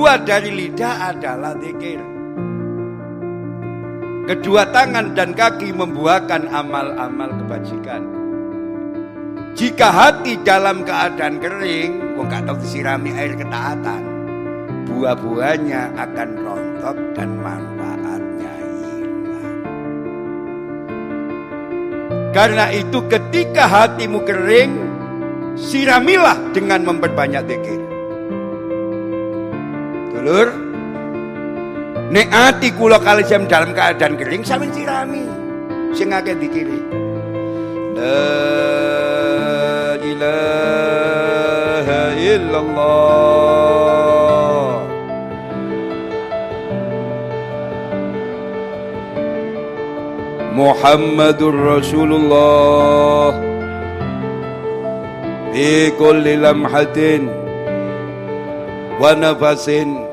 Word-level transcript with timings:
Kedua 0.00 0.16
dari 0.16 0.48
lidah 0.48 1.12
adalah 1.12 1.52
zikir. 1.60 2.00
Kedua 4.24 4.64
tangan 4.72 5.12
dan 5.12 5.36
kaki 5.36 5.76
membuahkan 5.76 6.48
amal-amal 6.48 7.28
kebajikan. 7.44 8.08
Jika 9.52 9.92
hati 9.92 10.40
dalam 10.40 10.88
keadaan 10.88 11.36
kering, 11.36 12.16
kok 12.16 12.32
gak 12.32 12.48
tahu 12.48 12.56
disirami 12.64 13.12
air 13.12 13.36
ketaatan, 13.36 14.00
buah-buahnya 14.88 15.92
akan 15.92 16.28
rontok 16.48 16.96
dan 17.12 17.28
manfaatnya 17.36 18.52
hilang. 18.56 19.52
Karena 22.32 22.72
itu 22.72 23.04
ketika 23.04 23.68
hatimu 23.68 24.24
kering, 24.24 24.72
siramilah 25.60 26.40
dengan 26.56 26.88
memperbanyak 26.88 27.44
zikir. 27.44 27.89
Dulur, 30.20 30.52
nek 32.12 32.28
ati 32.28 32.76
kula 32.76 33.00
kali 33.00 33.24
jam 33.24 33.48
dalam 33.48 33.72
keadaan 33.72 34.20
kering 34.20 34.44
sampeyan 34.44 34.76
sirami. 34.76 35.24
Sing 35.96 36.12
akeh 36.12 36.36
dikiri. 36.36 36.76
La 37.96 39.96
ilaha 39.96 42.02
illallah. 42.20 43.88
Muhammadur 50.52 51.56
Rasulullah 51.56 53.32
Fi 55.56 55.88
kulli 55.96 56.36
lamhatin 56.36 57.32
Wa 59.00 59.16
nafasin 59.16 60.09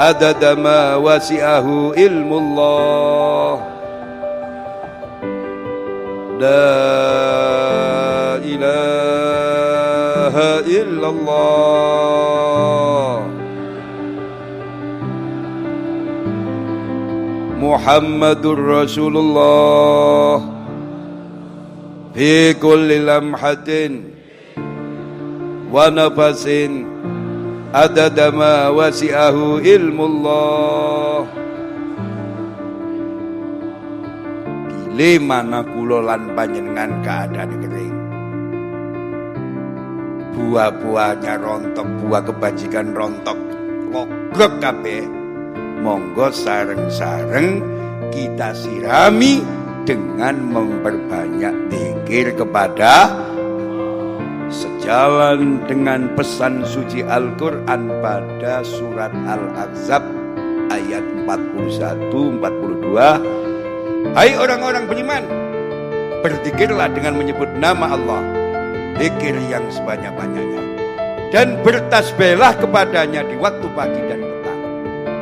Adada 0.00 0.56
ma 0.56 0.96
wasi'ahu 0.96 1.92
ilmullah 1.92 3.60
La 6.40 6.80
ilaha 8.40 9.30
illallah 10.64 11.20
Muhammadur 17.60 18.56
Rasulullah 18.56 20.40
Fi 22.16 22.56
kulli 22.56 23.04
lamhatin 23.04 24.16
Wa 25.68 25.92
nafasin 27.70 27.74
Adada 27.74 28.34
ma 28.34 28.70
wasi'ahu 28.74 29.62
ilmullah. 29.62 31.22
Bile 34.66 35.22
mana 35.22 35.62
kula 35.62 36.02
lan 36.02 36.34
panjenengan 36.34 37.00
keadaan 37.00 37.62
kering 37.62 37.98
Buah-buahnya 40.34 41.38
rontok 41.38 41.86
Buah 42.02 42.22
kebajikan 42.26 42.90
rontok. 42.90 43.38
Logrok 43.90 44.52
kabeh. 44.58 45.06
Monggo 45.80 46.28
sareng-sareng 46.28 47.64
kita 48.12 48.52
sirami 48.52 49.40
dengan 49.88 50.36
memperbanyak 50.44 51.72
pikir 51.72 52.36
kepada 52.36 53.08
sejalan 54.50 55.62
dengan 55.70 56.10
pesan 56.18 56.66
suci 56.66 57.06
Al-Quran 57.06 57.86
pada 58.02 58.66
surat 58.66 59.14
Al-Ahzab 59.14 60.02
ayat 60.74 61.06
41-42 61.24 64.10
Hai 64.10 64.34
orang-orang 64.34 64.90
beriman 64.90 65.22
berzikirlah 66.20 66.90
dengan 66.90 67.14
menyebut 67.16 67.48
nama 67.56 67.94
Allah 67.94 68.20
zikir 69.00 69.32
yang 69.48 69.64
sebanyak-banyaknya 69.72 70.60
dan 71.30 71.62
bertasbihlah 71.62 72.58
kepadanya 72.58 73.22
di 73.22 73.38
waktu 73.38 73.66
pagi 73.72 74.02
dan 74.10 74.20
petang. 74.20 74.60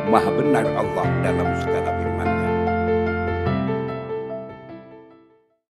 Maha 0.09 0.29
benar 0.33 0.65
Allah 0.73 1.05
dalam 1.21 1.47
segala 1.61 1.98